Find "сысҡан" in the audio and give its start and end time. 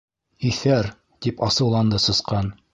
2.09-2.55